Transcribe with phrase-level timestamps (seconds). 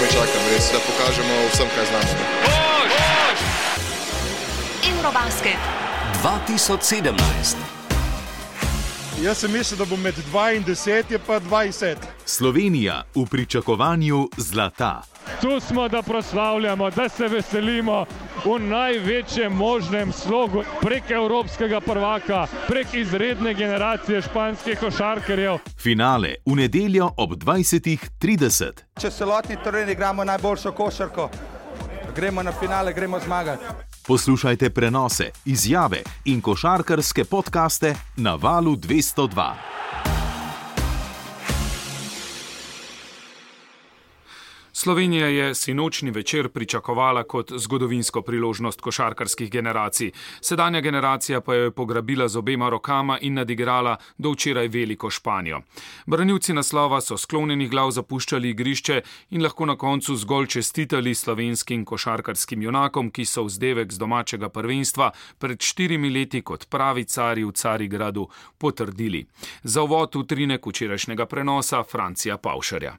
[0.00, 2.12] me čakam, res, da pokažemo vsem, kaj znamo.
[4.92, 5.60] Eurobasket
[6.22, 7.56] 2017.
[9.22, 11.96] Jaz sem mislil, da bo med 2 in 10, je pa 20.
[12.24, 15.02] Slovenija v pričakovanju zlata.
[15.40, 18.04] Tu smo, da proslavljamo, da se veselimo
[18.44, 25.58] v največjem možnem slogu prek evropskega prvaka, prek izredne generacije španskih košarkarjev.
[25.78, 28.84] Finale v nedeljo ob 20:30.
[29.00, 31.30] Če celotni teren igramo najboljšo košarko,
[32.16, 33.64] gremo na finale, gremo zmagati.
[34.06, 40.15] Poslušajte prenose, izjave in košarkarske podkaste na valu 202.
[44.86, 50.12] Slovenija je sinočni večer pričakovala kot zgodovinsko priložnost košarkarskih generacij.
[50.40, 55.60] Sedanja generacija pa jo je pograbila z obema rokama in nadigrala do včeraj veliko Španijo.
[56.06, 59.00] Branilci naslova so sklonjenih glav zapuščali igrišče
[59.30, 65.10] in lahko na koncu zgolj čestitali slovenskim košarkarskim junakom, ki so vzdevek z domačega prvenstva
[65.38, 68.28] pred štirimi leti kot pravi cari v Carigradu
[68.58, 69.26] potrdili.
[69.62, 72.96] Za uvod v trinek včerajšnjega prenosa Francija Paušarja.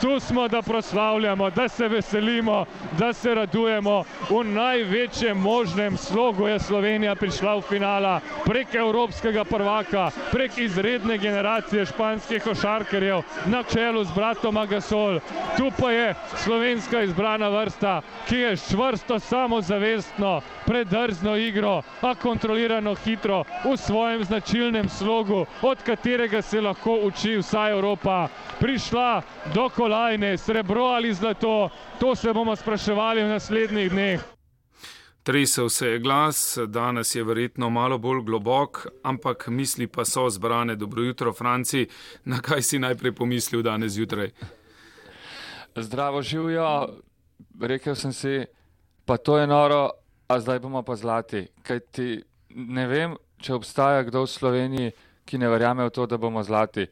[0.00, 2.64] Tu smo, da proslavljamo, da se veselimo,
[2.98, 4.04] da se radujemo.
[4.30, 11.86] V največjem možnem slogu je Slovenija prišla v finala prek evropskega prvaka, prek izredne generacije
[11.86, 15.20] španskih košarkarjev na čelu z bratom Agasol.
[15.56, 23.44] Tu pa je slovenska izbrana vrsta, ki je čvrsto, samozavestno, predrzno igro, a kontrolirano hitro
[23.64, 28.28] v svojem značilnem slogu, od katerega se lahko uči vsa Evropa.
[28.60, 29.22] Prišla
[29.54, 34.20] do kolajne, srebro ali zlato, to se bomo spraševali v naslednjih dneh.
[35.22, 40.76] Tresel se je glas, danes je verjetno malo bolj globok, ampak misli pa so zbrane.
[40.76, 41.86] Dobro jutro, Franci.
[42.24, 44.30] Na kaj si najprej pomislil danes zjutraj?
[45.76, 46.88] Zdravo živijo,
[47.60, 48.46] rekel sem si,
[49.04, 49.90] pa to je noro,
[50.28, 51.46] a zdaj bomo pa zlati.
[51.62, 52.08] Kaj ti
[52.50, 54.90] ne vem, če obstaja kdo v Sloveniji,
[55.28, 56.88] ki ne verjame v to, da bomo zlati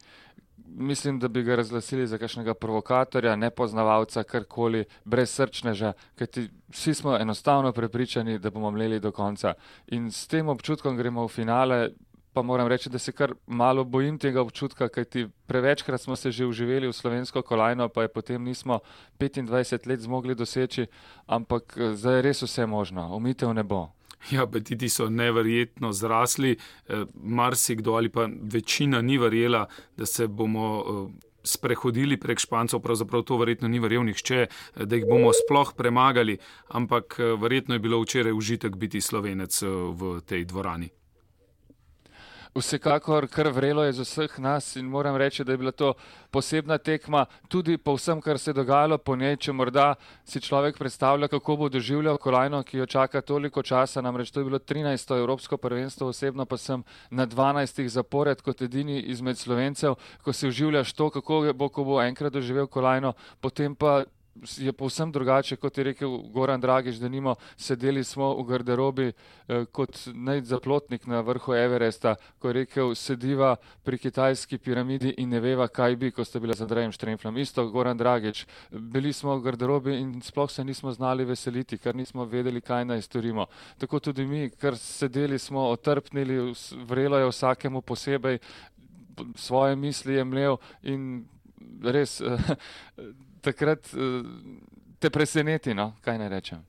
[0.75, 7.17] mislim, da bi ga razglasili za kakšnega provokatorja, nepoznavalca, karkoli, brez srčneža, kajti vsi smo
[7.17, 9.53] enostavno prepričani, da bomo mleli do konca.
[9.87, 11.89] In s tem občutkom gremo v finale.
[12.33, 16.45] Pa moram reči, da se kar malo bojim tega občutka, kajti prevečkrat smo se že
[16.45, 18.79] uživeli v slovensko kolajno, pa je potem nismo
[19.19, 20.85] 25 let zmogli doseči,
[21.25, 23.96] ampak eh, zdaj je res vse možno, umitev ne bo.
[24.31, 26.57] Ja, apetiti so neverjetno zrasli,
[26.89, 29.67] eh, marsikdo ali pa večina ni verjela,
[29.97, 30.83] da se bomo.
[30.87, 35.71] Eh, sprehodili prek Špancev, pravzaprav to verjetno ni verjel nihče, eh, da jih bomo sploh
[35.77, 39.61] premagali, ampak verjetno je bilo včeraj užitek biti slovenec
[39.91, 40.89] v tej dvorani.
[42.57, 45.93] Vsekakor kar vrelo je z vseh nas in moram reči, da je bila to
[46.31, 49.95] posebna tekma, tudi po vsem, kar se je dogajalo po njej, če morda
[50.25, 54.49] si človek predstavlja, kako bo doživljal kolajno, ki jo čaka toliko časa, namreč to je
[54.49, 55.17] bilo 13.
[55.17, 57.87] Evropsko prvenstvo, osebno pa sem na 12.
[57.87, 62.67] zapored kot edini izmed slovencev, ko si uživljaš to, kako bo, ko bo enkrat doživel
[62.67, 64.03] kolajno, potem pa
[64.57, 69.65] je povsem drugače, kot je rekel Goran Dragič, da nimo sedeli smo v garderobi eh,
[69.71, 75.67] kot najzaplotnik na vrhu Everesta, ko je rekel, sediva pri kitajski piramidi in ne veva,
[75.67, 77.37] kaj bi, ko sta bila za Andrejem Štremflom.
[77.37, 82.25] Isto Goran Dragič, bili smo v garderobi in sploh se nismo znali veseliti, ker nismo
[82.25, 83.47] vedeli, kaj naj storimo.
[83.77, 86.53] Tako tudi mi, ker sedeli smo otrpnili,
[86.87, 88.39] vrelo je vsakemu posebej,
[89.35, 91.25] svoje misli je mlev in
[91.83, 92.21] res
[93.41, 94.25] takrat uh,
[94.99, 95.91] te preseneti, no?
[96.01, 96.63] kaj naj rečem.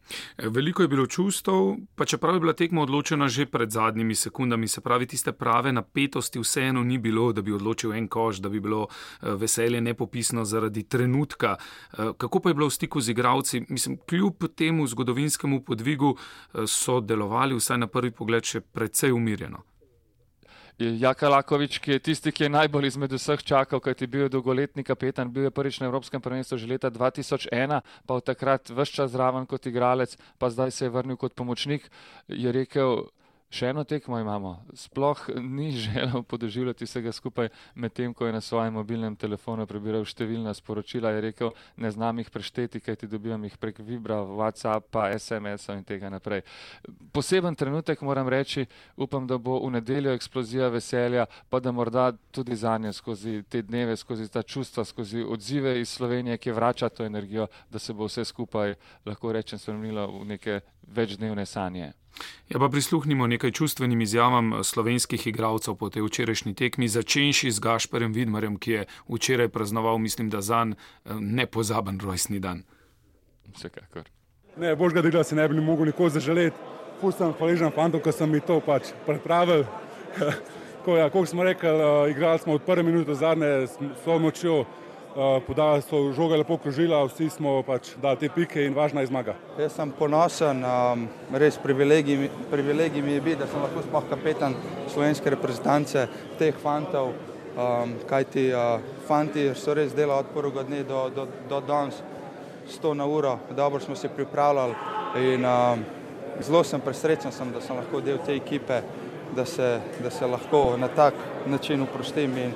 [0.52, 4.80] Veliko je bilo čustev, pa čeprav je bila tekma odločena že pred zadnjimi sekundami, se
[4.80, 8.82] pravi, tiste prave napetosti vseeno ni bilo, da bi odločil en koš, da bi bilo
[8.82, 11.56] uh, veselje nepopisno zaradi trenutka.
[11.56, 13.64] Uh, kako pa je bilo v stiku z igravci?
[13.68, 16.16] Mislim, kljub temu zgodovinskemu podvigu
[16.66, 19.64] so delovali vsaj na prvi pogled še precej umirjeno.
[20.78, 24.86] Jaka Lakovič, ki je tisti, ki je najbolj izmed vseh čakal, kajti bil je dolgoletni
[24.86, 29.10] kapetan, bil je prvič na Evropskem prvenstvu že leta 2001, pa od takrat vse čas
[29.10, 31.90] zraven kot igralec, pa zdaj se je vrnil kot pomočnik,
[32.30, 33.10] je rekel,
[33.48, 34.58] Še eno tekmo imamo.
[34.76, 40.52] Sploh ni želel podoživljati vsega skupaj, medtem ko je na svojem mobilnem telefonu prebiral številna
[40.54, 41.14] sporočila.
[41.16, 45.84] Je rekel, ne znam jih prešteti, kaj ti dobivam jih prek Vibra, WhatsAppa, SMS-a in
[45.88, 46.44] tega naprej.
[47.12, 48.66] Poseben trenutek moram reči,
[49.00, 53.62] upam, da bo v nedeljo eksplozija veselja, pa da morda tudi za nje skozi te
[53.64, 58.12] dneve, skozi ta čustva, skozi odzive iz Slovenije, ki vrača to energijo, da se bo
[58.12, 58.76] vse skupaj,
[59.08, 60.60] lahko rečem, spremenilo v neke
[60.94, 61.92] večdnevne sanje.
[62.48, 68.12] Ja, pa prisluhnimo nekaj čustvenim izjavam slovenskih igralcev po tej včerajšnji tekmi, začenši z Gašperjem
[68.12, 70.66] Vidmarjem, ki je včeraj praznoval, mislim, da za
[71.20, 72.62] nepozaben rojstni dan.
[73.54, 74.08] Vsekakor.
[74.56, 76.56] Ne, božga dela si ne bi mogel nikoli zaželeti.
[77.00, 79.66] Fus sem hvaležen fantom, ki so mi to pač pripravili.
[80.84, 84.18] Ko, ja, kot smo rekli, uh, igrali smo od prve minute do zadnje s svojo
[84.18, 84.64] močjo,
[85.18, 89.10] uh, podali so žoge lepo krožila, vsi smo pač dali te pike in važna je
[89.10, 89.34] zmaga.
[89.58, 94.54] Jaz sem ponosen, um, res privilegij, privilegij mi je biti, da sem lahko sploh kapetan
[94.92, 96.06] slovenske reprezentance,
[96.38, 97.10] teh fantov,
[97.56, 98.78] um, kajti uh,
[99.08, 101.98] fanti so res delali od prvega dne do, do, do danes
[102.68, 104.74] 100 na uro, dobro smo se pripravljali
[105.16, 105.84] in um,
[106.40, 108.82] zelo sem presrečen, sem, da sem lahko del te ekipe,
[109.34, 111.14] da se, da se lahko na tak
[111.46, 112.54] način uprostim in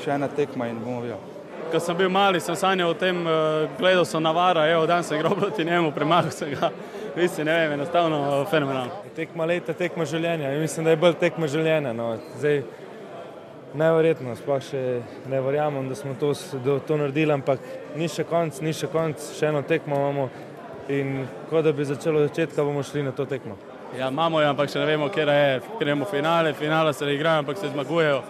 [0.00, 1.39] še ena tekma in bomo videli.
[1.70, 5.18] Ko sem bil mali, sem sanjal o tem, eh, gledal sem Navara, evo, dan sem
[5.18, 6.70] igral proti njemu, premagal sem ga.
[7.16, 8.90] Mislim, ne vem, enostavno eh, fenomenalno.
[9.14, 10.50] Tekma leta, tekma življenja.
[10.50, 11.92] Ja, mislim, da je bolj tekma življenja.
[11.94, 12.16] No.
[12.40, 12.64] Zdaj,
[13.78, 14.82] neverjetno, sploh še
[15.30, 16.32] ne verjamem, da smo to,
[16.64, 17.62] da to naredili, ampak
[17.94, 20.28] ni še konc, ni še konc, še eno tekmo imamo
[20.90, 21.22] in
[21.52, 23.54] kot da bi začelo od začetka, bomo šli na to tekmo.
[23.94, 25.56] Ja, imamo jo, ampak še ne vemo, kje je.
[25.78, 28.22] Gremo v finale, finale se igrajo, ampak se zmagujejo.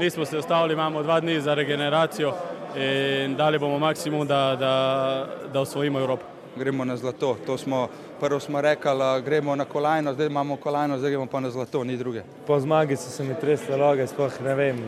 [0.00, 2.32] Nismo se ustavili, imamo dva dni za regeneracijo
[2.76, 6.36] in dali bomo maksimum, da, da, da osvojimo Evropo.
[6.56, 7.36] gremo na zlato.
[7.46, 7.88] To smo,
[8.20, 11.84] prvo smo rekli, a, gremo na kolajno, zdaj imamo kolajno, zdaj gremo pa na zlato,
[11.84, 12.22] ni druge.
[12.46, 14.80] Po zmagi so se mi tresle noge, sploh ne vem,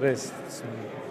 [0.00, 0.32] res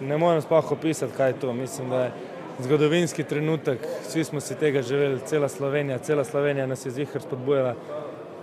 [0.00, 1.52] ne morem sploh opisati, kaj je to.
[1.52, 2.12] Mislim, da je
[2.58, 3.78] zgodovinski trenutek,
[4.08, 7.74] vsi smo si tega želeli, cela Slovenija, cela Slovenija nas je zihar spodbujala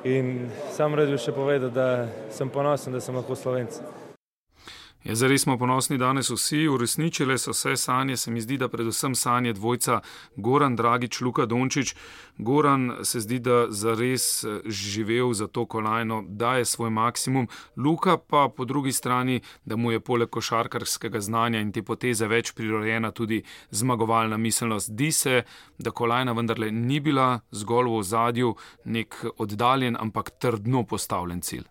[0.04, 3.82] in sam rad bi še povedal, da sem ponosen, da sem lahko slovenc.
[5.04, 9.14] Ja, zares smo ponosni danes vsi, uresničile so vse sanje, se mi zdi, da predvsem
[9.16, 10.02] sanje dvojca
[10.36, 11.96] Goran Dragič, Luka Dončić.
[12.38, 17.48] Goran se zdi, da zares eh, živel za to kolajno, daje svoj maksimum,
[17.78, 22.52] Luka pa po drugi strani, da mu je poleg košarkarskega znanja in te poteze več
[22.52, 24.92] prirojena tudi zmagovalna miselnost.
[24.92, 25.44] Di se,
[25.78, 28.56] da kolajna vendarle ni bila zgolj v ozadju
[28.86, 31.64] nek oddaljen, ampak trdno postavljen cilj.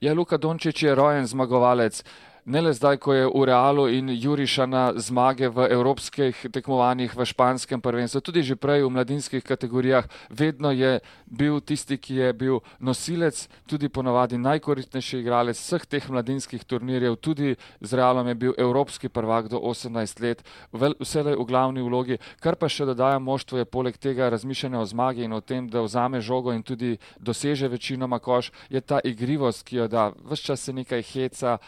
[0.00, 2.02] Ja, Luka Dončić je rojen zmagovalec.
[2.42, 7.22] Ne le zdaj, ko je v Realu in juriša na zmage v evropskih tekmovanjih, v
[7.22, 10.98] španskem prvenstvu, tudi že prej v mladinskih kategorijah, vedno je
[11.30, 17.54] bil tisti, ki je bil nosilec, tudi ponavadi najkoristnejši igralec vseh teh mladinskih turnirjev, tudi
[17.78, 20.42] z Realom je bil evropski prvak do 18 let,
[20.74, 22.18] vse v glavni vlogi.
[22.42, 25.86] Kar pa še dodaja moštvo je poleg tega razmišljanja o zmagi in o tem, da
[25.86, 30.10] vzame žogo in tudi doseže večinoma koš, je ta igrivost, ki jo da.
[30.26, 31.62] Ves čas se nekaj heca,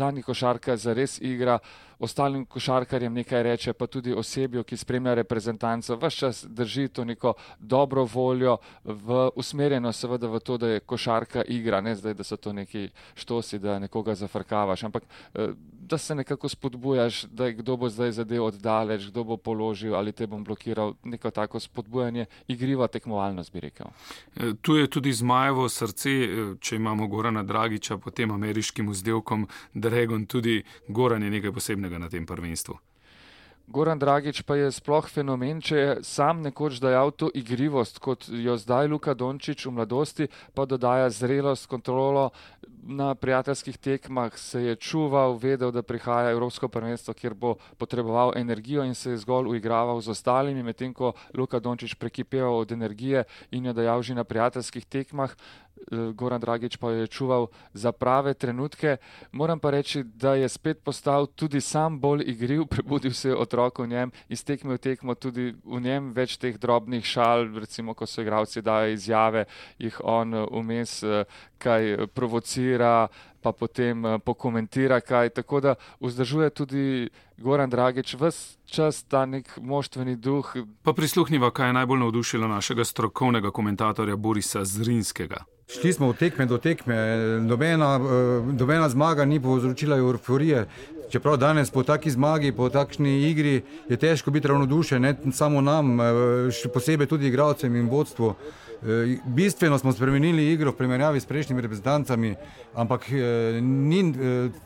[0.00, 1.58] zadnji košarka zares igra,
[2.00, 7.34] ostalim košarkarjem nekaj reče, pa tudi osebju, ki spremlja reprezentanco, vse čas drži to neko
[7.58, 12.36] dobro voljo, v, usmerjeno seveda v to, da je košarka igra, ne zdaj, da so
[12.36, 15.02] to neki štosi, da nekoga zafrkavaš, ampak
[15.90, 20.12] da se nekako spodbujaš, da je kdo bo zdaj zadev oddaleč, kdo bo položil ali
[20.12, 23.86] te bom blokiral, neko tako spodbujanje, igriva tekmovalnost bi rekel.
[24.62, 26.10] Tu je tudi zmajevo srce,
[26.60, 32.26] če imamo Gorana Dragiča, potem ameriškim vzdelkom Dragon, tudi Goran je nekaj posebnega na tem
[32.26, 32.78] prvenstvu.
[33.70, 38.56] Goran Dragič pa je sploh fenomen, če je sam nekoč dajal to igrivost, kot jo
[38.58, 40.26] zdaj Luka Dončić v mladosti,
[40.58, 42.34] pa dodaja zrelost, kontrolo.
[42.82, 48.82] Na prijateljskih tekmah se je čuval, vedel, da prihaja Evropsko prvenstvo, kjer bo potreboval energijo
[48.82, 53.22] in se je zgolj uigraval z ostalimi, medtem ko Luka Dončić prekipeval od energije
[53.54, 55.30] in jo dajal že na prijateljskih tekmah.
[55.90, 58.96] Goran Dragič pa je čuval za prave trenutke.
[59.32, 63.78] Moram pa reči, da je spet postal tudi sam bolj igriv, prebudil se je otrok
[63.78, 68.06] v njem, iz tekme v tekmo tudi v njem več teh drobnih šal, recimo, ko
[68.06, 69.44] so igravci dajo izjave,
[69.78, 71.00] jih on vmes
[71.58, 73.08] kaj provocira,
[73.42, 75.30] pa potem pokomentira kaj.
[75.30, 80.56] Tako da vzdržuje tudi Goran Dragič vse čas ta nek moštveni duh.
[80.82, 85.44] Pa prisluhniva, kaj je najbolj navdušilo našega strokovnega komentatorja Borisa Zrinskega.
[85.70, 86.96] Šli smo od tekme do tekme,
[87.40, 87.98] nobena,
[88.58, 90.66] nobena zmaga ni povzročila euforije.
[91.10, 95.98] Čeprav danes po taki zmagi, po takšni igri je težko biti ravnodušen, ne samo nam,
[96.50, 98.34] še posebej tudi igralcem in vodstvu.
[99.24, 102.34] Bistveno smo spremenili igro v primerjavi s prejšnjimi reprezentancami,
[102.74, 103.10] ampak
[103.60, 104.14] ni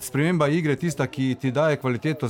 [0.01, 2.29] sprememba igre tista, ki ti daje kvaliteto,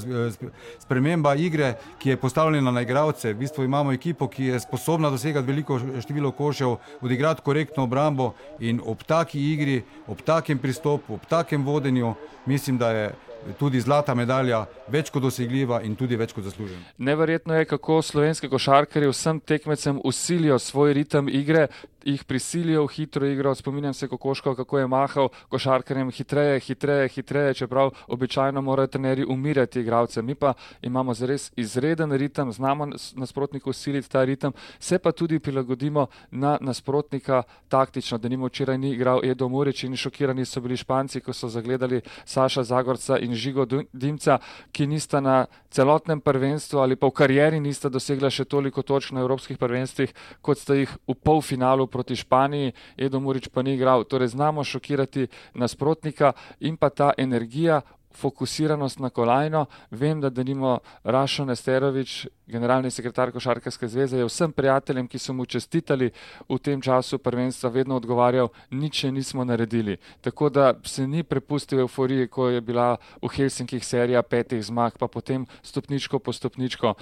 [0.80, 3.34] sprememba igre, ki je postavljena na igralce.
[3.34, 8.80] V bistvu imamo ekipo, ki je sposobna dosegati veliko število košev, odigrati korektno obrambo in
[8.84, 12.14] ob taki igri, ob takem pristopu, ob takem vodenju,
[12.46, 13.14] mislim, da je
[13.58, 16.80] tudi zlata medalja več kot dosegljiva in tudi več kot zaslužena.
[16.98, 21.68] Neverjetno je, kako slovenski košarkari vsem tekmecem usilijo svoj ritem igre.
[22.04, 23.54] Jih prisilijo v hitro igro.
[23.54, 29.80] Spominjam se Kokoško, kako je mahal košarkarjem hitreje, hitreje, hitreje, čeprav običajno morajo trenerji umirati
[29.80, 30.22] igralce.
[30.22, 36.06] Mi pa imamo zares izreden ritem, znamo nasprotniku siliti ta ritem, se pa tudi prilagodimo
[36.30, 41.20] na nasprotnika taktično, da nimo včeraj ni igral Edo Murič in šokirani so bili Španci,
[41.20, 44.38] ko so zagledali Saša Zagorca in Žigo Dimca,
[44.72, 49.20] ki nista na celotnem prvenstvu ali pa v karieri nista dosegla še toliko točk na
[49.20, 54.02] evropskih prvenstvih, kot sta jih v polfinalu proti Španiji, Edo Murič pa ni igral.
[54.02, 57.80] Torej znamo šokirati nasprotnika in pa ta energija,
[58.16, 59.66] fokusiranost na kolajno.
[59.90, 65.46] Vem, da denimo Rašo Nesterovič, generalni sekretar Košarkarske zveze, je vsem prijateljem, ki so mu
[65.46, 66.10] čestitali
[66.48, 69.96] v tem času prvenstva, vedno odgovarjal, nič še nismo naredili.
[70.20, 75.08] Tako da se ni prepustil euforiji, ko je bila v Helsinkih serija petih zmag, pa
[75.08, 76.94] potem stopničko po stopničko.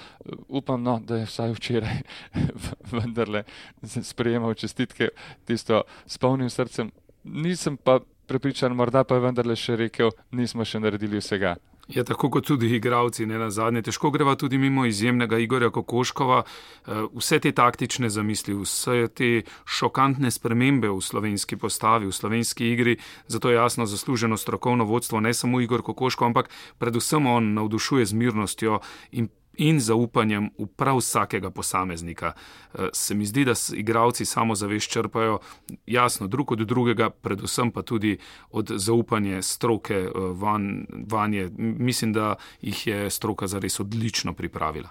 [0.47, 2.01] Upam, no, da je vsaj včeraj
[2.93, 3.43] vendarle
[3.83, 5.09] sprejemal čestitke
[5.45, 6.91] tisto s polnim srcem.
[7.23, 7.99] Nisem pa
[8.33, 11.53] prepričan, morda pa je vendarle še rekel, nismo še naredili vsega.
[11.91, 13.81] Je ja, tako kot tudi igravci, ne na zadnje.
[13.83, 16.37] Težko greva tudi mimo izjemnega Igorja Kokoškova.
[16.43, 19.31] Eh, vse te taktične zamisli, vse te
[19.67, 22.97] šokantne spremembe v slovenski postavi, v slovenski igri,
[23.27, 26.49] zato je jasno zasluženo strokovno vodstvo, ne samo Igor Kokoško, ampak
[26.79, 28.79] predvsem on navdušuje z mirnostjo
[29.11, 32.33] in in zaupanjem v prav vsakega posameznika.
[32.33, 35.39] Eh, se mi zdi, da igravci samo zavest črpajo
[35.85, 38.17] jasno drug od drugega, predvsem pa tudi
[38.51, 41.49] od zaupanja stroke eh, van, vanje.
[41.57, 44.89] Mislim, da jih je stroka zares odlično pripravila.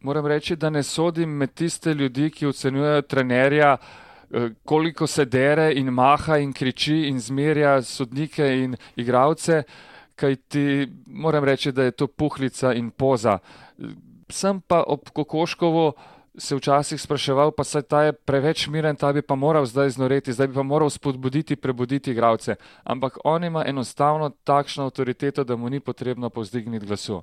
[0.00, 3.76] Moram reči, da ne sodim med tiste ljudi, ki ocenjujejo trenerja,
[4.30, 9.62] eh, koliko se dere in maha in kriči in zmerja sodnike in igravce
[10.16, 13.38] kaj ti moram reči, da je to puhlica in poza.
[14.28, 15.92] Sem pa ob Kokoškovo
[16.38, 20.32] se včasih spraševal, pa saj ta je preveč miren, ta bi pa moral zdaj znoreti,
[20.32, 22.56] zdaj bi pa moral spodbuditi, prebuditi igravce.
[22.84, 27.22] Ampak on ima enostavno takšno avtoriteto, da mu ni potrebno povzdigniti glasu.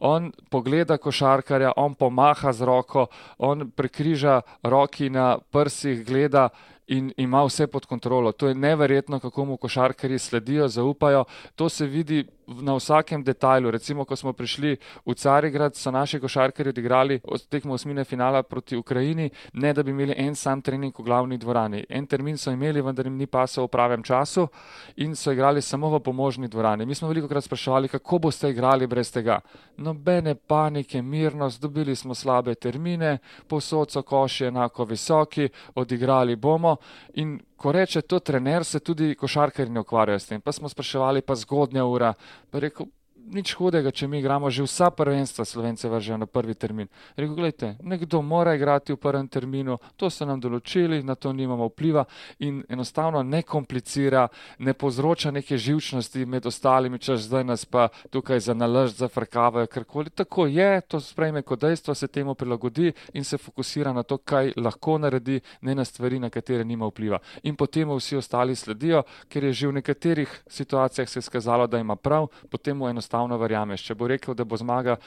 [0.00, 3.06] On pogleda košarkarja, on pomaha z roko,
[3.38, 6.48] on prekriža roki na prsih, gleda
[6.88, 8.32] in ima vse pod kontrolo.
[8.32, 11.24] To je neverjetno, kako mu košarkari sledijo, zaupajo.
[11.56, 13.70] To se vidi na vsakem detajlu.
[13.70, 14.76] Recimo, ko smo prišli
[15.06, 20.14] v Carigrad, so naši košarkari odigrali tekmo osmine finala proti Ukrajini, ne da bi imeli
[20.16, 21.84] en sam trening v glavni dvorani.
[21.88, 24.48] En termin so imeli, vendar jim ni pasal v pravem času
[24.96, 26.86] in so igrali samo v pomožni dvorani.
[26.86, 29.40] Mi smo veliko krat spraševali, kako boste igrali brez tega.
[29.76, 36.77] Nobene panike, mirnost, dobili smo slabe termine, posod so koši enako visoki, odigrali bomo
[37.14, 40.40] in ko reče to trener, se tudi košarkari ne ukvarjajo s tem.
[40.40, 42.12] Pa smo spraševali, pa zgodnja ura.
[42.50, 42.86] Pa rekel,
[43.32, 46.88] nič hudega, če mi igramo že vsa prvenstva, slovence vržejo na prvi termin.
[47.16, 51.68] Rekel, gledajte, nekdo mora igrati v prvem terminu, to so nam določili, na to nimamo
[51.70, 52.04] vpliva
[52.44, 54.26] in enostavno ne komplicira,
[54.58, 60.10] ne povzroča neke živčnosti med ostalimi, če zdaj nas pa tukaj za nalož zafrkavajo, karkoli.
[60.10, 64.54] Tako je, to sprejme kot dejstvo, se temu prilagodi in se fokusira na to, kaj
[64.56, 67.20] lahko naredi, ne na stvari, na katere nima vpliva.
[67.42, 71.96] In potem vsi ostali sledijo, ker je že v nekaterih situacijah se skazalo, da ima
[71.96, 73.82] prav, potem mu enostavno enostavno verjameš.
[73.82, 74.98] Če bo rekel, da bo zmaga,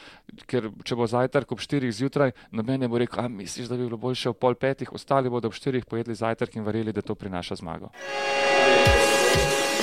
[0.46, 3.88] ker če bo zajtrk ob 4 zjutraj, noben ne bo rekel, a misliš, da bi
[3.88, 7.16] bilo boljše ob pol petih, ostali bodo ob 4 pojedli zajtrk in verjeli, da to
[7.16, 7.92] prinaša zmago.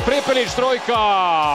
[0.05, 0.99] Prepelič trojka.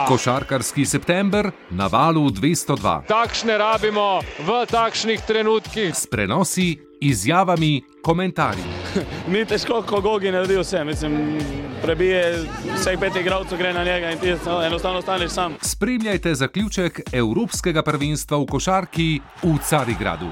[0.06, 3.06] Košarkarski september na valu 202.
[3.08, 5.94] Takšne rabimo v takšnih trenutkih.
[5.94, 8.73] S prenosi, izjavami, komentarji.
[9.32, 10.84] Ni težko, ko Gogi naredi vse.
[10.84, 11.38] Mislim,
[11.82, 14.34] prebije vseh pet igralcev, gre na njega in ti
[14.66, 15.56] enostavno ostaneš sam.
[15.62, 19.08] Spremljajte zaključek Evropskega prvenstva v košarki
[19.42, 20.30] v Carigradu.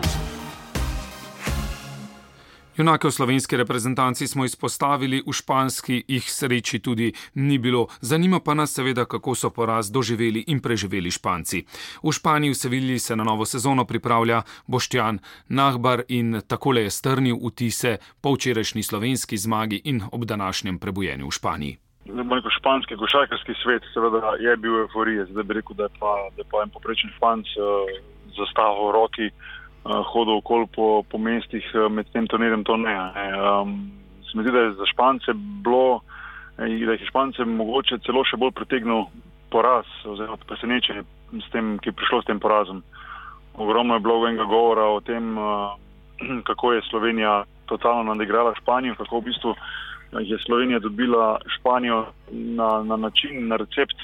[2.82, 7.86] Junake v slovenski reprezentanci smo izpostavili, v španski jih sreči tudi ni bilo.
[8.00, 11.62] Zanima pa nas seveda, kako so poraz doživeli in preživeli Španci.
[12.02, 17.38] V Španiji v Sevilji se na novo sezono pripravlja Boštjan Nahbar in takole je strnil
[17.38, 21.78] vtise po včerajšnji slovenski zmagi in ob današnjem prebujenju v Španiji.
[22.10, 26.42] Rekel, španski košarkarski svet seveda je bil euforije, zdaj bi rekel, da je pa, da
[26.42, 27.86] je pa en poprečen španc uh,
[28.34, 29.30] zastavil roki.
[29.82, 32.94] Eh, hodil okoli po, po mestih eh, med tem turnirjem, to ne.
[33.34, 33.90] Um,
[34.22, 36.00] se mi zdi, da je za Špance bilo,
[36.58, 39.08] eh, da je Špance mogoče celo še bolj pritegnil
[39.50, 41.02] poraz oziroma presenečenje
[41.34, 42.84] s tem, ki je prišlo s tem porazom.
[43.58, 45.74] Ogromno je bilo enega govora o tem, uh,
[46.48, 49.56] kako je Slovenija totalno nadigrala Španijo, kako v bistvu
[50.22, 53.98] je Slovenija dobila Španijo na, na način, na recept,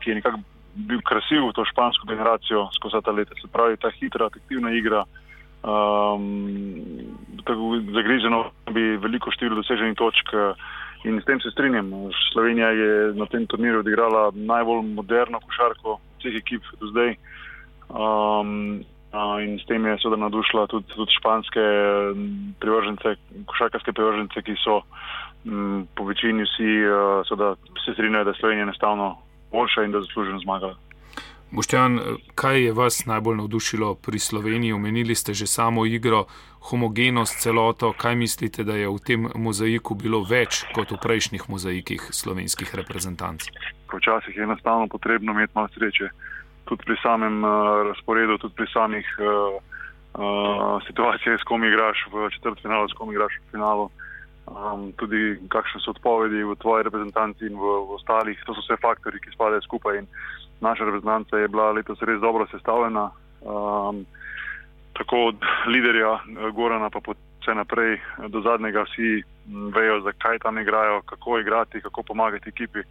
[0.00, 0.42] ki je nekako
[0.74, 3.34] bil krasiv to špansko generacijo skozi ta leta.
[3.40, 5.04] Se pravi, ta hitra, aktivna igra,
[5.62, 6.24] um,
[7.44, 10.34] tako zagrizeno, bi veliko število doseženih točk
[11.04, 11.90] in s tem se strinjam.
[12.32, 17.16] Slovenija je na tem turnirju odigrala najbolj moderno košarko vseh ekip do zdaj.
[17.88, 18.84] Um,
[19.42, 21.62] In s tem je seveda nadušila tudi, tudi španske
[22.62, 23.16] privržence,
[23.50, 24.84] košarkarske privržence, ki so
[25.42, 26.70] m, po večini vsi
[27.26, 29.16] seveda, se strinjajo, da je Slovenija enostavno
[29.50, 30.76] boljša in da je zasluženo zmagala.
[31.52, 32.00] Boštjan,
[32.34, 34.72] kaj je vas najbolj navdušilo pri Sloveniji?
[34.72, 36.24] Omenili ste že samo igro,
[36.70, 37.92] homogenost, celoto.
[37.92, 43.50] Kaj mislite, da je v tem mozaiku bilo več kot v prejšnjih mozaikih slovenskih reprezentanc?
[43.90, 46.10] Včasih je enostavno potrebno imeti malo sreče,
[46.70, 49.58] tudi pri samem uh, razporedu, tudi pri samih uh,
[50.14, 53.90] uh, situacijah, s kom igraš v četrtfinalu, s kom igraš v finalu.
[54.50, 58.38] Um, tudi kakšne so odpovedi v tvoji reprezentanci in v, v ostalih.
[58.46, 59.98] To so vse faktori, ki spadajo skupaj.
[59.98, 60.06] In,
[60.60, 64.06] naša reprezentanca je bila letos res dobro sestavljena, um,
[64.92, 65.36] tako od
[65.66, 69.22] liderja eh, Gorana, pa vse naprej do zadnjega, vsi
[69.74, 72.82] vejo, zakaj tam igrajo, kako igrati, kako pomagati ekipi.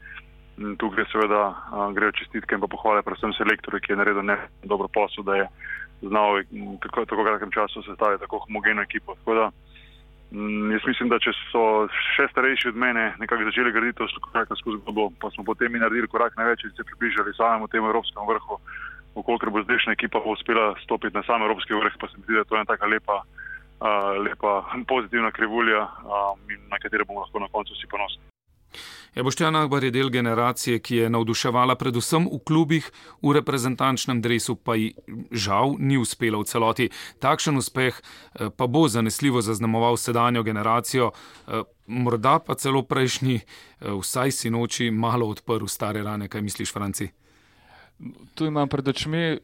[0.57, 4.25] In tu gre seveda uh, grejo čestitke in pa pohvale predvsem selektorju, ki je naredil
[4.25, 5.47] ne dobro posel, da je
[6.01, 6.41] znal
[6.81, 9.15] tako, tako kratkem času sestaviti tako homogeno ekipo.
[9.15, 9.78] Tako da, Mm,
[10.31, 11.63] jaz mislim, da če so
[12.13, 16.37] še starejši od mene nekako začeli graditi to košarkarsko zgodbo, pa smo potem naredili korak
[16.37, 18.59] največ in se približali samemu temu evropskemu vrhu,
[19.17, 22.45] okolikor bo zdajšnja ekipa uspela stopiti na sam evropski vrh, pa se mi zdi, da
[22.45, 24.53] to je ena taka lepa, uh, lepa
[24.87, 28.28] pozitivna krivulja, um, na katero bomo lahko na koncu vsi ponosni.
[29.15, 34.55] Ja, Boštjan Akbar je del generacije, ki je navduševala predvsem v klubih, v reprezentančnem dresu
[34.55, 34.93] pa ji
[35.31, 36.89] žal ni uspela v celoti.
[37.19, 41.11] Takšen uspeh eh, pa bo zanesljivo zaznamoval sedanjo generacijo,
[41.47, 43.45] eh, morda pa celo prejšnji, eh,
[43.97, 46.27] vsaj si noči, malo odprl stare rane.
[46.29, 47.09] Kaj misliš, Franci?
[48.35, 49.39] Tu imam pred očmi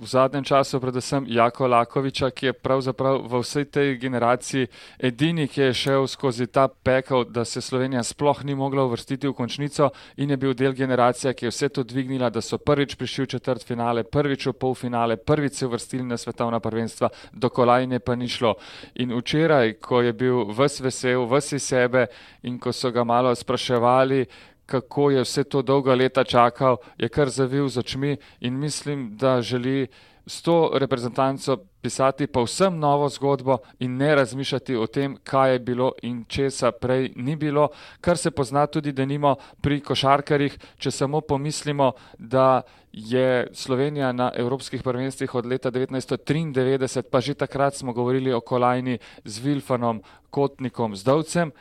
[0.00, 4.68] v zadnjem času predvsem Jako Lakoviča, ki je pravzaprav v vsej tej generaciji
[4.98, 9.32] edini, ki je šel skozi ta pekel, da se Slovenija sploh ni mogla uvrstiti v
[9.32, 13.24] končnico in je bil del generacije, ki je vse to dvignila, da so prvič prišli
[13.24, 18.00] v četrt finale, prvič v pol finale, prvič se uvrstili na svetovna prvenstva, do kolajne
[18.00, 18.54] pa ni šlo.
[18.94, 22.06] In včeraj, ko je bil ves vesel, ves iz sebe
[22.42, 24.26] in ko so ga malo spraševali,
[24.70, 29.40] kako je vse to dolga leta čakal, je kar zavil z očmi in mislim, da
[29.42, 29.88] želi
[30.26, 35.58] s to reprezentanco pisati pa vsem novo zgodbo in ne razmišljati o tem, kaj je
[35.58, 37.68] bilo in česa prej ni bilo,
[38.00, 44.30] kar se pozna tudi, da nimo pri košarkarjih, če samo pomislimo, da je Slovenija na
[44.34, 50.96] evropskih prvenstvih od leta 1993, pa že takrat smo govorili o kolajni z Vilfanom, Kotnikom,
[50.96, 51.52] z Dovcem,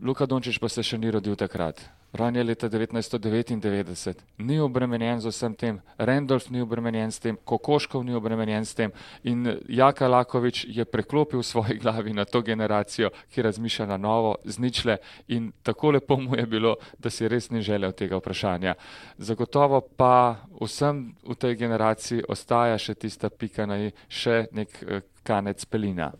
[0.00, 2.01] Luka Dončić pa se še ni rodil takrat.
[2.12, 8.04] Ron je leta 1999, ni obremenjen z vsem tem, Randolph ni obremenjen s tem, Kokoškov
[8.04, 8.92] ni obremenjen s tem.
[9.24, 14.36] In Jaka Lakovič je preklopil v svoji glavi na to generacijo, ki razmišlja na novo,
[14.44, 14.98] zničle.
[15.28, 18.74] In tako lepo mu je bilo, da si res ni želel tega vprašanja.
[19.16, 25.00] Zagotovo pa vsem v tej generaciji ostaja še tista pika na i, še nek eh,
[25.24, 26.12] kanec pelina.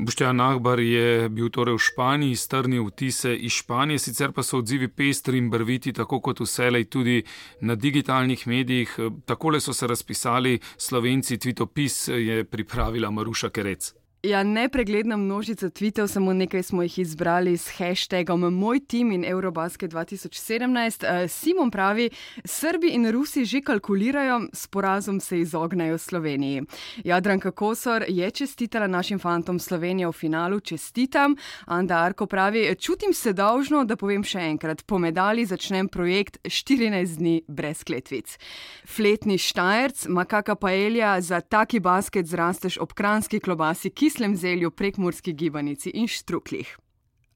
[0.00, 4.86] Boštjan Ahbar je bil torej v Španiji, strnil vtise iz Španije, sicer pa so odzivi
[4.88, 7.22] pestri in brviti, tako kot vselej tudi
[7.60, 8.94] na digitalnih medijih.
[9.26, 13.97] Takole so se razpisali slovenci, tvitopis je pripravila Maruša Kerec.
[14.22, 19.90] Ja, nepregledna množica tvitev, samo nekaj smo jih izbrali s hashtagom Moj tim in Eurobasket
[19.92, 21.04] 2017.
[21.06, 22.10] Uh, Simon pravi,
[22.44, 26.62] Srbi in Rusi že kalkulirajo, s porazom se izognajo Sloveniji.
[27.04, 31.36] Jadranka Kosor je čestitala našim fantom Slovenije v finalu, čestitam.
[31.66, 37.16] Anda Arko pravi, čutim se dolžno, da povem še enkrat, po medalji začnem projekt 14
[37.18, 38.38] dni brez kletvic.
[38.86, 45.32] Fletni Štajerc, makaka paelja, za taki basket zrasteš ob kranski klobasi, ki kislem zelju, prekmorski
[45.32, 46.78] gibanici in štruklih.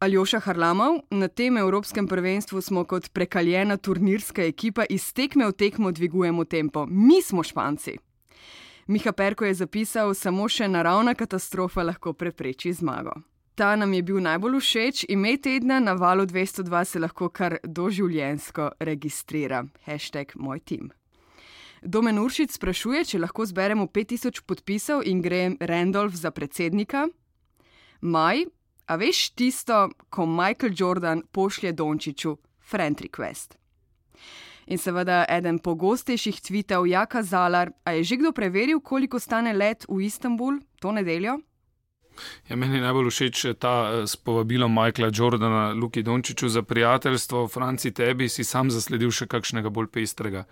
[0.01, 5.93] Aljoša Harlamov, na tem Evropskem prvenstvu smo kot prekaljena turnirska ekipa iz tekme v tekmo
[5.93, 6.87] dvigujemo tempo.
[6.87, 7.99] Mi smo španci.
[8.87, 13.13] Miha Perko je zapisal, samo še naravna katastrofa lahko prepreči zmago.
[13.55, 18.71] Ta nam je bil najbolj všeč, ime tedna na valu 202 se lahko kar doživljensko
[18.81, 19.67] registrira.
[19.85, 20.91] Hashtag moj tim.
[21.83, 27.09] Domen Uršic sprašuje, če lahko zberemo 5000 podpisov in gre Randolph za predsednika.
[28.07, 28.45] Maj,
[28.87, 33.59] a veš tisto, ko Michael Jordan pošlje Dončiću friend request.
[34.71, 39.85] In seveda eden pogostejših tvitev Jaka Zalar, a je že kdo preveril, koliko stane let
[39.88, 41.40] v Istanbul to nedeljo?
[42.49, 47.49] Ja, meni je najbolj všeč ta eh, s povabilom Michaela Jordana, Luki Dončiću za prijateljstvo,
[47.49, 50.45] Franci tebi si sam zasledil še kakšnega bolj pestrega.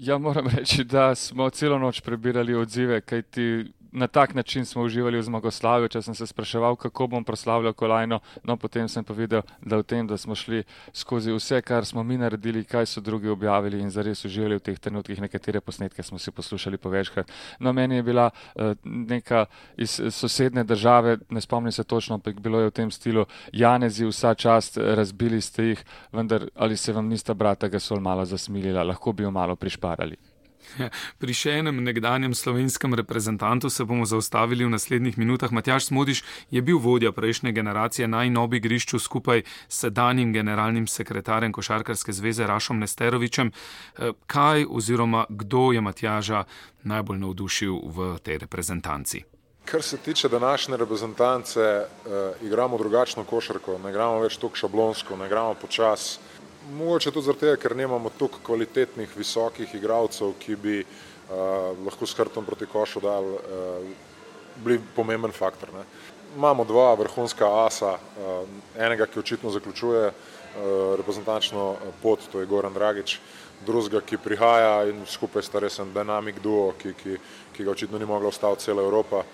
[0.00, 5.18] Ja, moram reči, da smo celo noč prebirali odzive, kajti na tak način smo uživali
[5.18, 5.88] v zmagoslavju.
[5.88, 10.06] Če sem se spraševal, kako bom proslavljal kolajno, no potem sem povedal, da v tem,
[10.06, 14.24] da smo šli skozi vse, kar smo mi naredili, kaj so drugi objavili in zares
[14.24, 15.20] uživali v teh trenutkih.
[15.20, 17.30] Nekatere posnetke smo si poslušali povečkrat.
[17.58, 19.46] No, meni je bila uh, neka
[19.76, 24.34] iz sosedne države, ne spomnim se točno, ampak bilo je v tem stilu, Janezi, vsa
[24.34, 29.22] čast, razbili ste jih, vendar ali se vam nista brata Gasol malo zasmilila, lahko bi
[29.22, 30.27] jo malo prišparali.
[31.20, 35.52] Pri še enem nekdanjem slovenskem reprezentantu se bomo zaustavili v naslednjih minutah.
[35.52, 41.52] Matjaš Smodiš je bil vodja prejšnje generacije na Inobi grišču skupaj s sedanjim generalnim sekretarjem
[41.52, 43.52] Košarkarske zveze Rašom Nesterovičem.
[43.52, 46.44] Eh, kaj oziroma kdo je Matjaža
[46.82, 49.24] najbolj navdušil v tej reprezentanci?
[49.68, 51.86] Kar se tiče današnje reprezentance, eh,
[52.42, 56.18] igramo drugačno košarko, ne igramo več tako šablonsko, ne igramo počasi.
[56.68, 62.44] Mogoče tudi zato, ker nemamo toliko kvalitetnih, visokih igralcev, ki bi uh, lahko s hrbtom
[62.44, 63.86] proti košu dal, uh,
[64.64, 65.72] bili pomemben faktor.
[65.72, 65.86] Ne.
[66.36, 68.44] Imamo dva vrhunska asa, uh,
[68.76, 70.12] enega, ki očitno zaključuje uh,
[71.00, 73.16] reprezentančno pot, to je Goran Dragič,
[73.66, 77.16] drugega, ki prihaja in skupaj sta resen dinamik duo, ki, ki,
[77.56, 79.24] ki ga očitno ni mogla ostati cela Evropa.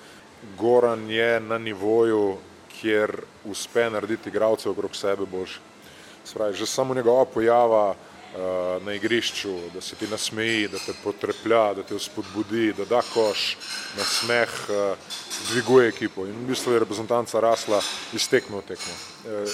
[0.58, 2.36] Goran je na nivoju,
[2.78, 3.16] kjer
[3.50, 5.73] uspe narediti igralce okrog sebe boljše.
[6.24, 11.74] Spravi, že samo njegova pojava uh, na igrišču, da se ti nasmeji, da te potreplja,
[11.74, 13.56] da te vzpodbudi, da da koš
[13.96, 14.96] na smeh, uh,
[15.50, 16.26] dviguje ekipo.
[16.26, 17.80] In v bistvu je reprezentanca rasla
[18.12, 18.94] iz tekme v tekmo.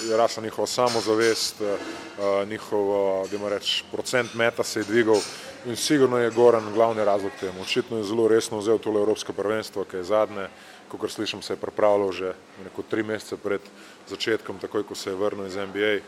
[0.09, 2.87] Je rasla njihova samozavest, uh, njihov,
[3.31, 5.19] da ima reč, procent meta se je dvigal
[5.65, 7.61] in sigurno je Goran glavni razlog temu.
[7.61, 10.47] Očitno je zelo resno vzel tole Evropsko prvenstvo, ki je zadnje,
[10.89, 13.61] kot slišim, se je pripravljal že neko tri mesece pred
[14.09, 15.99] začetkom, takoj ko se je vrnil iz NBA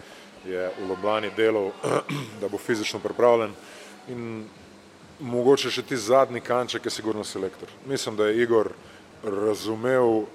[0.46, 1.72] je v Ljubljani delal,
[2.42, 3.54] da bo fizično pripravljen
[4.08, 4.46] in
[5.20, 7.70] mogoče še ti zadnji kanček je sigurno selektor.
[7.88, 8.74] Mislim, da je Igor
[9.24, 10.26] razumel,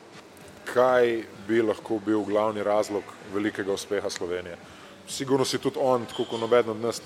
[0.73, 4.57] kaj bi lahko bil glavni razlog velikega uspeha Slovenije.
[5.09, 7.03] Sigurno si tudi on, tako kot noben od nas,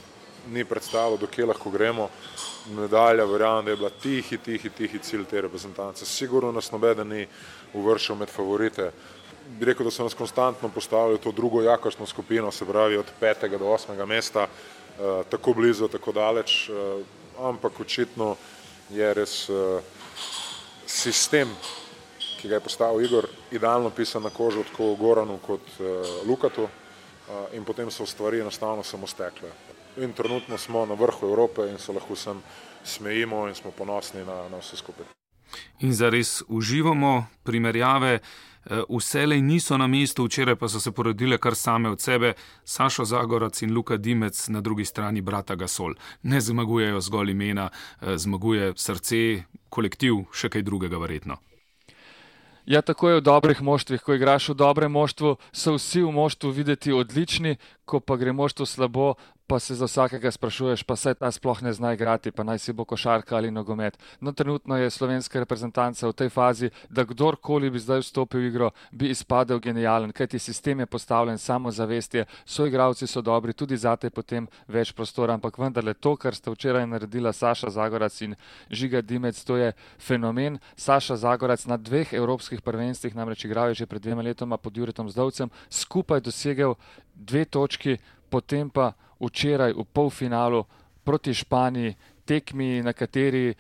[0.50, 2.08] ni predstavljal, dokje lahko gremo.
[2.74, 6.06] Medalja, verjamem, da je bila tihi, tihi, tihi cilj te reprezentance.
[6.06, 7.26] Sigurno nas noben ni
[7.74, 8.90] uvršil med favorite
[9.58, 13.06] bi rekel, da so nas konstantno postavili v to drugo jakošno skupino, se pravi od
[13.20, 17.02] petega do osmega mesta, eh, tako blizu, tako daleč, eh,
[17.40, 18.36] ampak očitno
[18.90, 19.80] je res eh,
[20.86, 21.48] sistem,
[22.40, 25.62] ki ga je postavil Igor, idealno pisan na kožo tako Goranu kot
[26.26, 26.68] Lukatu
[27.52, 29.48] in potem so stvari enostavno samo stekle.
[29.96, 32.42] In trenutno smo na vrhu Evrope in se lahko sem
[32.84, 35.06] smejimo in smo ponosni na, na vse skupaj.
[35.80, 38.18] In zares uživamo primerjave.
[38.64, 43.04] Eh, vselej niso na mestu, včeraj pa so se porodile kar same od sebe, Sašo
[43.04, 45.94] Zagorac in Luka Dimec na drugi strani brata Gasol.
[46.22, 51.36] Ne zmagujejo zgolj imena, eh, zmaguje srce, kolektiv, še kaj drugega verjetno.
[52.66, 54.02] Ja, tako je v dobrih moštvih.
[54.02, 58.66] Ko igraš v dobrem moštvu, so vsi v moštvu videti odlični, ko pa gre moštvu
[58.66, 59.14] slabo,
[59.46, 62.72] pa se za vsakega sprašuješ, pa se ta sploh ne zna igrati, pa naj si
[62.72, 63.98] bo košarka ali nogomet.
[64.20, 68.70] No, trenutno je slovenska reprezentanca v tej fazi, da kdorkoli bi zdaj vstopil v igro,
[68.90, 74.10] bi izpadel genijalen, kajti sistem je postavljen, samo zavestje, so igravci so dobri, tudi zate
[74.10, 78.34] potem več prostora, ampak vendarle to, kar ste včeraj naredila Saša Zagorac in
[78.70, 80.58] Žiga Dimec, to je fenomen.
[80.76, 85.10] Saša Zagorac na dveh evropskih prvenstvih, namreč igral je že pred dvema letoma pod Juretom
[85.10, 86.74] Zdovcem, skupaj dosegel
[87.14, 87.98] dve točki,
[88.30, 90.64] potem pa včeraj v polfinalu
[91.04, 93.54] proti Španiji, tekmi, na kateri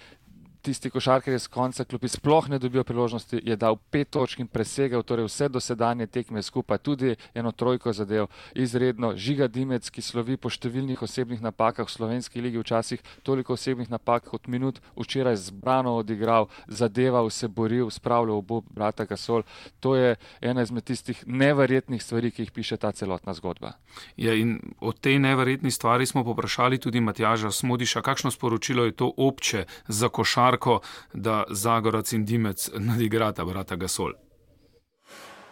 [0.62, 5.02] tisti košarkari z konca klopi sploh ne dobijo priložnosti, je dal pet točk in presegal
[5.02, 8.26] torej vse dosedanje tekme skupaj, tudi eno trojko zadev.
[8.54, 13.90] Izredno žiga Dimec, ki slovi po številnih osebnih napakah v slovenski ligi, včasih toliko osebnih
[13.90, 19.42] napak kot minut, včeraj zbrano odigral, zadeval, se boril, spravljal v bob brata Gasol.
[19.80, 23.74] To je ena izmed tistih neverjetnih stvari, ki jih piše ta celotna zgodba.
[24.16, 29.10] Ja, in o tej neverjetni stvari smo poprašali tudi Matjaža Smodiša, kakšno sporočilo je to
[29.16, 30.80] obče za košar Marko,
[31.12, 34.12] da Zagorac in Dimec nadigrata brata Gasol?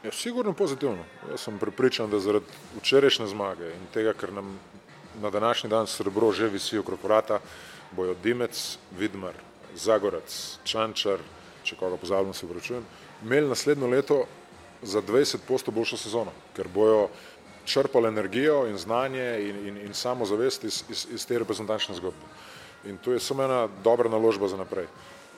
[0.04, 1.04] Ja, sigurno pozitivno.
[1.30, 2.44] Jaz sem pripričan, da zaradi
[2.76, 4.58] včerajšnje zmage in tega, ker nam
[5.22, 7.40] na današnji dan srebro že visi okrog vrata,
[7.96, 9.34] bojo Dimec, Vidmar,
[9.74, 11.24] Zagorac, Čančar,
[11.64, 12.84] če koga pozabim, se vračujem,
[13.24, 14.24] imeli naslednjo leto
[14.82, 17.08] za 20 posto boljšo sezono, ker bojo
[17.64, 22.28] črpali energijo in znanje in, in, in samozavest iz, iz, iz te reprezentančne zgodbe.
[22.84, 24.86] In to je samo ena dobra naložba za naprej.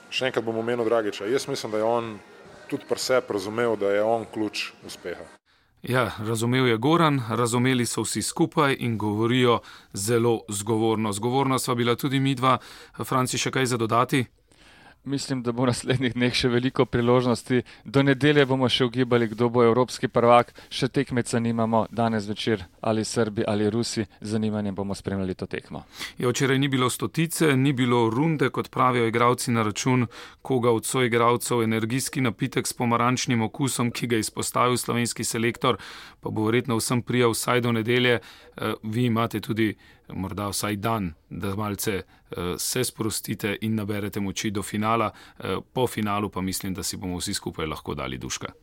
[0.09, 1.25] Še enkrat bom omenil Dragiča.
[1.25, 2.19] Jaz mislim, da je on
[2.69, 5.25] tudi pri sebi razumel, da je on ključ uspeha.
[5.83, 9.59] Ja, razumel je Goran, razumeli so vsi skupaj in govorijo
[9.93, 11.11] zelo zgovorno.
[11.11, 12.57] Zgovorna sva bila tudi mi dva.
[13.03, 14.23] Franci, še kaj za dodati?
[15.05, 17.57] Mislim, da bo v naslednjih dneh še veliko priložnosti.
[17.83, 20.53] Do nedelje bomo še ugibali, kdo bo evropski prvak.
[20.71, 24.05] Še tekmeca nimamo danes večer, ali Srbi ali Rusi.
[24.21, 25.81] Zanimanjem bomo spremljali to tekmo.
[26.17, 30.07] Ja, včeraj ni bilo stotice, ni bilo runde, kot pravijo igravci na račun
[30.41, 31.65] koga od svojih igravcev.
[31.67, 35.81] Energijski napitek s pomarančnim okusom, ki ga je izpostavil slovenski selektor,
[36.23, 38.21] pa bo verjetno vsem prijal vsaj do nedelje.
[38.55, 39.73] Eh, vi imate tudi
[40.13, 45.87] morda vsaj dan, da malce uh, se sprostite in naberete moči do finala, uh, po
[45.87, 48.53] finalu pa mislim, da si bomo vsi skupaj lahko dali duška.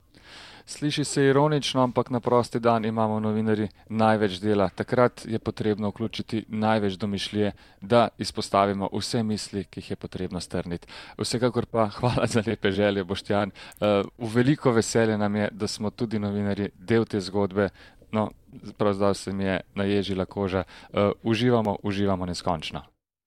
[0.66, 4.68] Sliši se ironično, ampak na prosti dan imamo novinari največ dela.
[4.68, 10.86] Takrat je potrebno vključiti največ domišljije, da izpostavimo vse misli, ki jih je potrebno strniti.
[11.18, 13.50] Vsekakor pa hvala za lepe želje, Boštjan.
[13.50, 13.86] Uh,
[14.18, 17.68] v veliko veselje nam je, da smo tudi novinari del te zgodbe.
[18.12, 18.30] No,
[18.78, 20.64] pravzaprav se mi je naježila koža.
[20.92, 22.82] Uh, uživamo, uživamo neskončno.